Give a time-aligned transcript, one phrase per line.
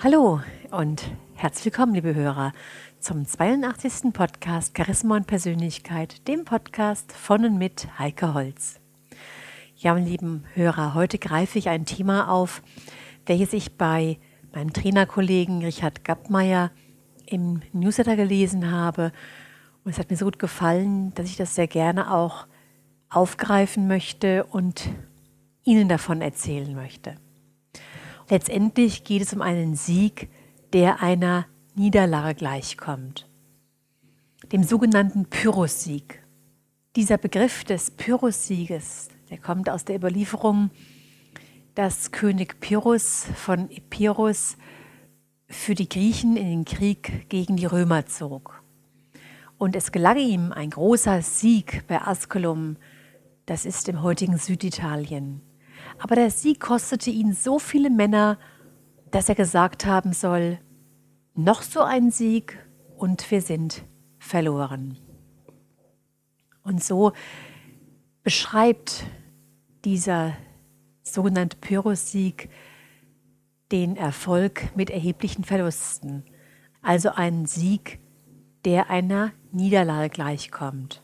[0.00, 0.40] Hallo
[0.70, 2.52] und herzlich willkommen, liebe Hörer,
[3.00, 4.12] zum 82.
[4.12, 8.78] Podcast Charisma und Persönlichkeit, dem Podcast von und mit Heike Holz.
[9.74, 12.62] Ja, meine lieben Hörer, heute greife ich ein Thema auf,
[13.26, 14.18] welches ich bei
[14.54, 16.70] meinem Trainerkollegen Richard Gappmeier
[17.26, 19.10] im Newsletter gelesen habe.
[19.82, 22.46] Und es hat mir so gut gefallen, dass ich das sehr gerne auch
[23.08, 24.88] aufgreifen möchte und
[25.64, 27.16] Ihnen davon erzählen möchte.
[28.30, 30.28] Letztendlich geht es um einen Sieg,
[30.74, 33.26] der einer Niederlage gleichkommt,
[34.52, 36.22] dem sogenannten Pyrrhus-Sieg.
[36.94, 40.70] Dieser Begriff des Pyrrhus-Sieges, der kommt aus der Überlieferung,
[41.74, 44.58] dass König Pyrrhus von Epirus
[45.46, 48.62] für die Griechen in den Krieg gegen die Römer zog.
[49.56, 52.76] Und es gelang ihm ein großer Sieg bei Asculum,
[53.46, 55.47] das ist im heutigen Süditalien.
[55.98, 58.38] Aber der Sieg kostete ihn so viele Männer,
[59.10, 60.58] dass er gesagt haben soll,
[61.34, 62.58] noch so ein Sieg
[62.96, 63.84] und wir sind
[64.18, 64.98] verloren.
[66.62, 67.12] Und so
[68.22, 69.04] beschreibt
[69.84, 70.36] dieser
[71.02, 72.50] sogenannte Pyrrhus-Sieg
[73.72, 76.24] den Erfolg mit erheblichen Verlusten,
[76.82, 78.00] also einen Sieg,
[78.64, 81.02] der einer Niederlage gleichkommt.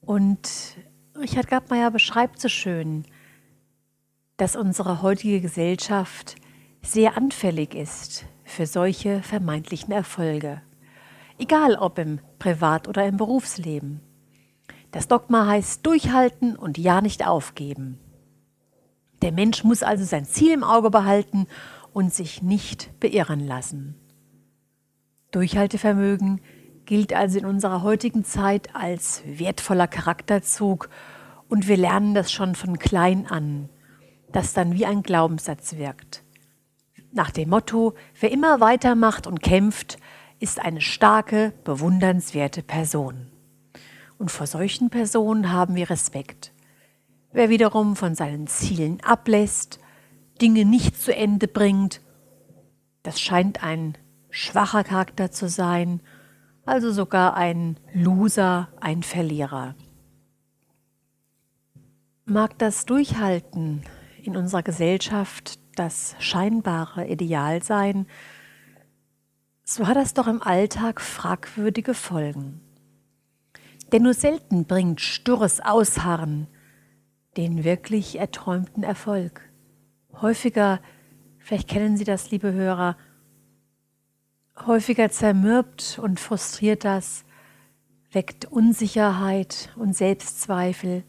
[0.00, 0.76] Und
[1.18, 3.04] Richard Gabmeier beschreibt so schön,
[4.36, 6.36] dass unsere heutige Gesellschaft
[6.82, 10.60] sehr anfällig ist für solche vermeintlichen Erfolge.
[11.38, 14.00] Egal ob im Privat- oder im Berufsleben.
[14.92, 17.98] Das Dogma heißt durchhalten und ja nicht aufgeben.
[19.22, 21.46] Der Mensch muss also sein Ziel im Auge behalten
[21.92, 23.94] und sich nicht beirren lassen.
[25.32, 26.40] Durchhaltevermögen
[26.84, 30.88] gilt also in unserer heutigen Zeit als wertvoller Charakterzug
[31.48, 33.68] und wir lernen das schon von klein an
[34.32, 36.22] das dann wie ein Glaubenssatz wirkt.
[37.12, 39.98] Nach dem Motto, wer immer weitermacht und kämpft,
[40.38, 43.28] ist eine starke, bewundernswerte Person.
[44.18, 46.52] Und vor solchen Personen haben wir Respekt.
[47.32, 49.80] Wer wiederum von seinen Zielen ablässt,
[50.40, 52.00] Dinge nicht zu Ende bringt,
[53.02, 53.96] das scheint ein
[54.30, 56.00] schwacher Charakter zu sein,
[56.66, 59.74] also sogar ein Loser, ein Verlierer.
[62.24, 63.82] Mag das Durchhalten
[64.26, 68.06] in unserer Gesellschaft das scheinbare Ideal sein,
[69.64, 72.60] so hat das doch im Alltag fragwürdige Folgen.
[73.92, 76.48] Denn nur selten bringt sturres Ausharren
[77.36, 79.42] den wirklich erträumten Erfolg.
[80.20, 80.80] Häufiger,
[81.38, 82.96] vielleicht kennen Sie das, liebe Hörer,
[84.64, 87.24] häufiger zermürbt und frustriert das,
[88.10, 91.04] weckt Unsicherheit und Selbstzweifel.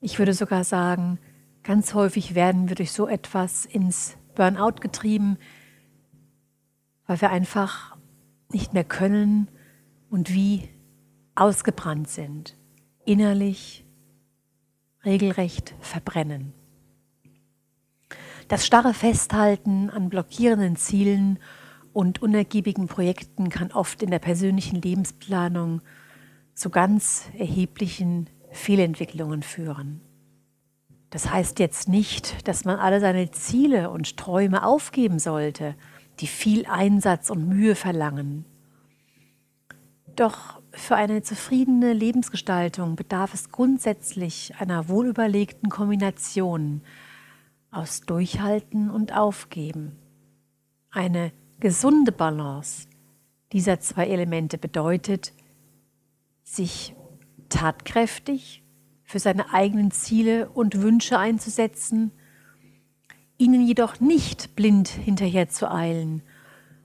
[0.00, 1.18] Ich würde sogar sagen,
[1.64, 5.38] Ganz häufig werden wir durch so etwas ins Burnout getrieben,
[7.06, 7.96] weil wir einfach
[8.52, 9.48] nicht mehr können
[10.10, 10.68] und wie
[11.34, 12.58] ausgebrannt sind,
[13.06, 13.86] innerlich
[15.06, 16.52] regelrecht verbrennen.
[18.48, 21.38] Das starre Festhalten an blockierenden Zielen
[21.94, 25.80] und unergiebigen Projekten kann oft in der persönlichen Lebensplanung
[26.52, 30.02] zu ganz erheblichen Fehlentwicklungen führen.
[31.14, 35.76] Das heißt jetzt nicht, dass man alle seine Ziele und Träume aufgeben sollte,
[36.18, 38.44] die viel Einsatz und Mühe verlangen.
[40.16, 46.82] Doch für eine zufriedene Lebensgestaltung bedarf es grundsätzlich einer wohlüberlegten Kombination
[47.70, 49.96] aus Durchhalten und Aufgeben.
[50.90, 52.88] Eine gesunde Balance
[53.52, 55.32] dieser zwei Elemente bedeutet,
[56.42, 56.96] sich
[57.50, 58.63] tatkräftig
[59.14, 62.10] für seine eigenen Ziele und Wünsche einzusetzen,
[63.38, 66.24] ihnen jedoch nicht blind hinterher zu eilen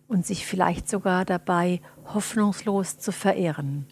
[0.08, 3.88] und sich vielleicht sogar dabei hoffnungslos zu verirren.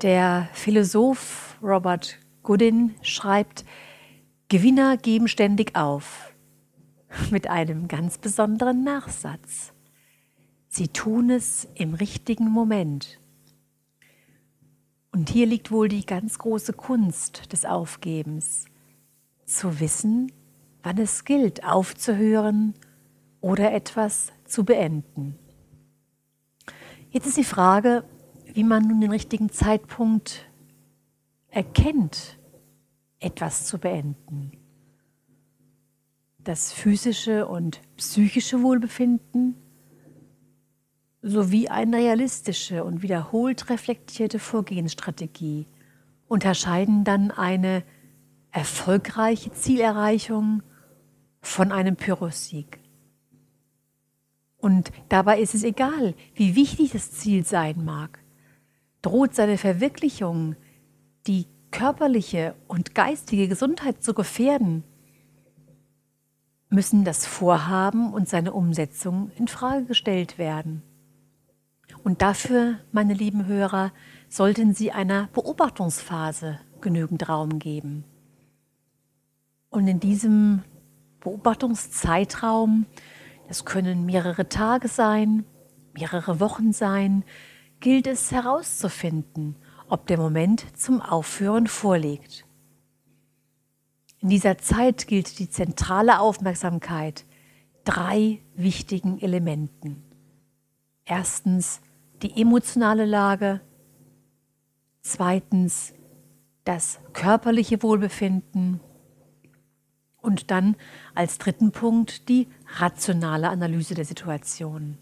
[0.00, 3.66] Der Philosoph Robert Goodin schreibt,
[4.48, 6.32] Gewinner geben ständig auf,
[7.30, 9.74] mit einem ganz besonderen Nachsatz.
[10.68, 13.17] Sie tun es im richtigen Moment.
[15.10, 18.66] Und hier liegt wohl die ganz große Kunst des Aufgebens,
[19.44, 20.30] zu wissen,
[20.82, 22.74] wann es gilt, aufzuhören
[23.40, 25.38] oder etwas zu beenden.
[27.10, 28.04] Jetzt ist die Frage,
[28.52, 30.46] wie man nun den richtigen Zeitpunkt
[31.48, 32.38] erkennt,
[33.18, 34.52] etwas zu beenden.
[36.38, 39.54] Das physische und psychische Wohlbefinden
[41.28, 45.66] sowie eine realistische und wiederholt reflektierte Vorgehensstrategie
[46.28, 47.82] unterscheiden dann eine
[48.50, 50.62] erfolgreiche Zielerreichung
[51.40, 52.80] von einem Pyrrhussieg.
[54.58, 58.18] Und dabei ist es egal, wie wichtig das Ziel sein mag.
[59.02, 60.56] Droht seine Verwirklichung,
[61.26, 64.82] die körperliche und geistige Gesundheit zu gefährden,
[66.70, 70.82] müssen das Vorhaben und seine Umsetzung in Frage gestellt werden.
[72.04, 73.92] Und dafür, meine lieben Hörer,
[74.28, 78.04] sollten Sie einer Beobachtungsphase genügend Raum geben.
[79.70, 80.62] Und in diesem
[81.20, 82.86] Beobachtungszeitraum,
[83.48, 85.44] das können mehrere Tage sein,
[85.92, 87.24] mehrere Wochen sein,
[87.80, 89.56] gilt es herauszufinden,
[89.88, 92.44] ob der Moment zum Aufhören vorliegt.
[94.20, 97.24] In dieser Zeit gilt die zentrale Aufmerksamkeit
[97.84, 100.02] drei wichtigen Elementen.
[101.04, 101.80] Erstens
[102.22, 103.60] die emotionale Lage,
[105.02, 105.94] zweitens
[106.64, 108.80] das körperliche Wohlbefinden
[110.20, 110.76] und dann
[111.14, 114.98] als dritten Punkt die rationale Analyse der Situation.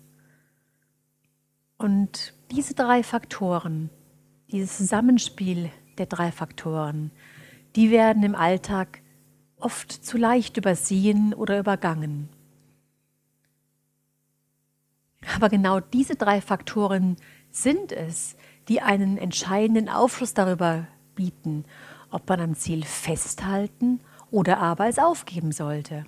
[1.78, 3.90] Und diese drei Faktoren,
[4.50, 7.10] dieses Zusammenspiel der drei Faktoren,
[7.74, 9.02] die werden im Alltag
[9.58, 12.28] oft zu leicht übersehen oder übergangen.
[15.34, 17.16] Aber genau diese drei Faktoren
[17.50, 18.36] sind es,
[18.68, 21.64] die einen entscheidenden Aufschluss darüber bieten,
[22.10, 26.04] ob man am Ziel festhalten oder aber es aufgeben sollte.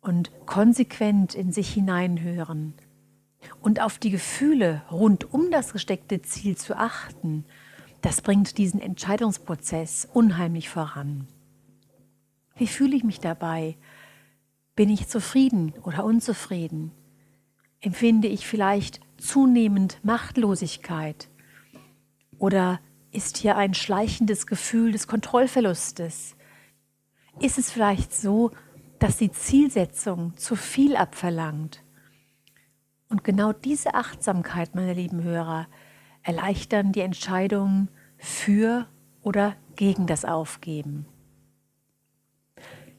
[0.00, 2.74] Und konsequent in sich hineinhören
[3.60, 7.44] und auf die Gefühle rund um das gesteckte Ziel zu achten,
[8.00, 11.26] das bringt diesen Entscheidungsprozess unheimlich voran.
[12.56, 13.76] Wie fühle ich mich dabei?
[14.74, 16.92] Bin ich zufrieden oder unzufrieden?
[17.80, 21.28] Empfinde ich vielleicht zunehmend Machtlosigkeit?
[22.38, 22.80] Oder
[23.10, 26.36] ist hier ein schleichendes Gefühl des Kontrollverlustes?
[27.40, 28.50] Ist es vielleicht so,
[28.98, 31.82] dass die Zielsetzung zu viel abverlangt?
[33.08, 35.66] Und genau diese Achtsamkeit, meine lieben Hörer,
[36.22, 37.88] erleichtern die Entscheidung
[38.18, 38.86] für
[39.22, 41.06] oder gegen das Aufgeben.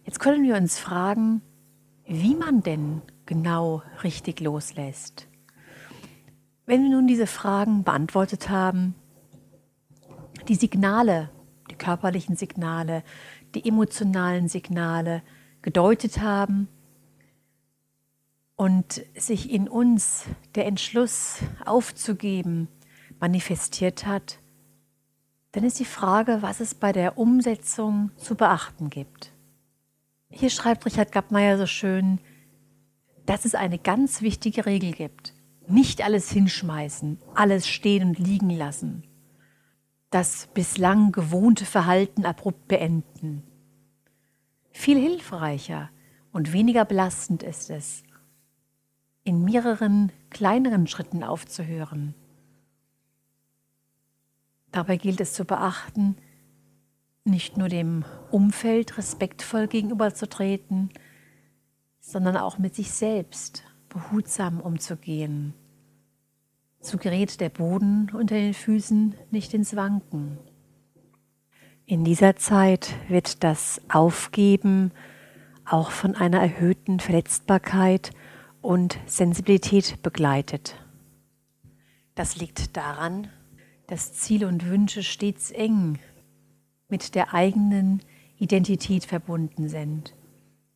[0.04, 1.42] Jetzt können wir uns fragen,
[2.06, 5.26] wie man denn genau richtig loslässt.
[6.66, 8.94] Wenn wir nun diese Fragen beantwortet haben,
[10.50, 11.30] die Signale,
[11.70, 13.04] die körperlichen Signale,
[13.56, 15.24] die emotionalen Signale
[15.62, 16.68] gedeutet haben
[18.58, 20.26] und sich in uns
[20.56, 22.68] der Entschluss aufzugeben
[23.22, 24.40] manifestiert hat,
[25.54, 29.32] dann ist die Frage, was es bei der Umsetzung zu beachten gibt.
[30.30, 32.20] Hier schreibt Richard Gappmeier so schön,
[33.32, 35.34] dass es eine ganz wichtige Regel gibt.
[35.66, 39.08] Nicht alles hinschmeißen, alles stehen und liegen lassen.
[40.10, 43.44] Das bislang gewohnte Verhalten abrupt beenden.
[44.72, 45.90] Viel hilfreicher
[46.34, 48.04] und weniger belastend ist es,
[49.24, 52.14] in mehreren kleineren Schritten aufzuhören.
[54.74, 56.18] Dabei gilt es zu beachten,
[57.24, 60.90] nicht nur dem Umfeld respektvoll gegenüberzutreten,
[62.02, 65.54] sondern auch mit sich selbst behutsam umzugehen.
[66.82, 70.40] So gerät der Boden unter den Füßen nicht ins Wanken.
[71.86, 74.92] In dieser Zeit wird das Aufgeben
[75.64, 78.12] auch von einer erhöhten Verletzbarkeit
[78.62, 80.76] und Sensibilität begleitet.
[82.16, 83.28] Das liegt daran,
[83.88, 86.00] dass Ziele und Wünsche stets eng
[86.88, 88.02] mit der eigenen
[88.38, 90.14] Identität verbunden sind.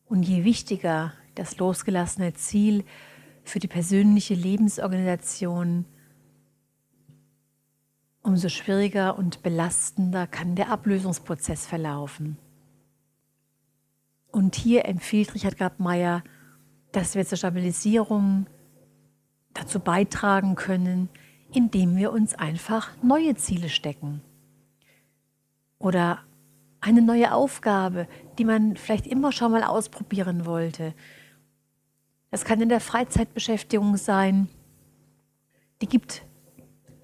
[0.06, 2.84] Und je wichtiger das losgelassene Ziel
[3.44, 5.84] für die persönliche Lebensorganisation,
[8.22, 12.38] umso schwieriger und belastender kann der Ablösungsprozess verlaufen.
[14.32, 16.22] Und hier empfiehlt Richard Grabmeier,
[16.92, 18.46] dass wir zur Stabilisierung
[19.54, 21.08] dazu beitragen können,
[21.52, 24.20] indem wir uns einfach neue Ziele stecken
[25.78, 26.20] oder
[26.80, 28.06] eine neue Aufgabe,
[28.38, 30.94] die man vielleicht immer schon mal ausprobieren wollte.
[32.30, 34.48] Das kann in der Freizeitbeschäftigung sein.
[35.80, 36.22] Die gibt,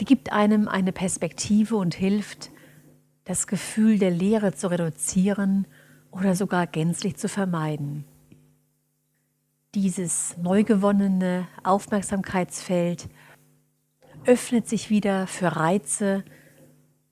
[0.01, 2.51] die gibt einem eine Perspektive und hilft,
[3.25, 5.67] das Gefühl der Leere zu reduzieren
[6.11, 8.05] oder sogar gänzlich zu vermeiden.
[9.75, 13.09] Dieses neu gewonnene Aufmerksamkeitsfeld
[14.27, 16.25] öffnet sich wieder für Reize,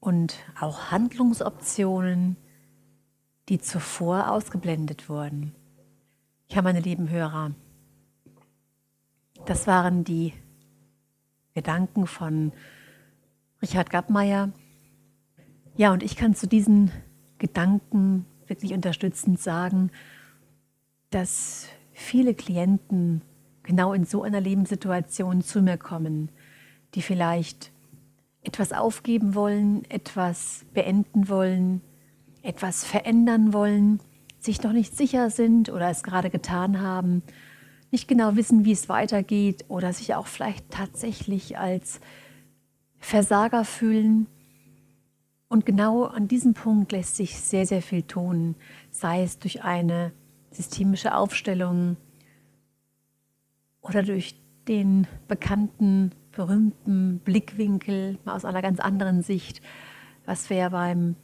[0.01, 2.37] und auch Handlungsoptionen,
[3.51, 5.53] die zuvor ausgeblendet wurden.
[6.49, 7.51] Ja, meine lieben Hörer,
[9.45, 10.33] das waren die
[11.55, 12.53] Gedanken von
[13.61, 14.53] Richard Gappmeier.
[15.77, 16.93] Ja, und ich kann zu diesen
[17.39, 19.91] Gedanken wirklich unterstützend sagen,
[21.11, 23.21] dass viele Klienten
[23.65, 26.31] genau in so einer Lebenssituation zu mir kommen,
[26.95, 27.73] die vielleicht
[28.43, 31.81] etwas aufgeben wollen, etwas beenden wollen,
[32.43, 34.01] etwas verändern wollen,
[34.39, 37.23] sich noch nicht sicher sind oder es gerade getan haben,
[37.91, 42.01] nicht genau wissen, wie es weitergeht oder sich auch vielleicht tatsächlich als
[42.99, 44.27] Versager fühlen.
[45.49, 48.55] Und genau an diesem Punkt lässt sich sehr, sehr viel tun,
[48.91, 50.13] sei es durch eine
[50.53, 51.97] systemische Aufstellung
[53.81, 54.37] oder durch
[54.69, 59.61] den bekannten, berühmten Blickwinkel aus einer ganz anderen Sicht,
[60.27, 61.17] was wir ja beim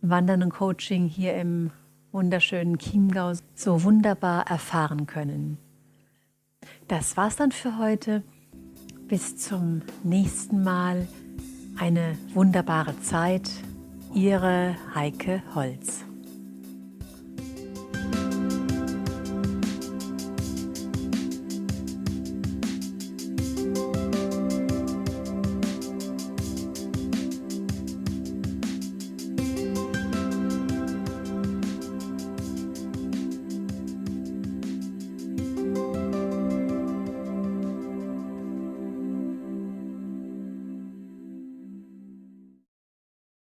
[0.00, 1.70] Wandern und Coaching hier im
[2.12, 5.58] wunderschönen Chiemgau so wunderbar erfahren können.
[6.86, 8.22] Das war's dann für heute.
[9.08, 11.06] Bis zum nächsten Mal.
[11.78, 13.50] Eine wunderbare Zeit.
[14.14, 16.07] Ihre Heike Holz.